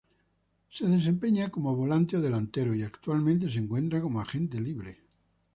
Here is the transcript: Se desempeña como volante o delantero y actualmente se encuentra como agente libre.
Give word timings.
Se 0.71 0.85
desempeña 0.95 1.51
como 1.53 1.75
volante 1.75 2.17
o 2.17 2.21
delantero 2.21 2.73
y 2.73 2.81
actualmente 2.81 3.51
se 3.51 3.59
encuentra 3.59 4.01
como 4.01 4.19
agente 4.19 4.59
libre. 4.59 4.97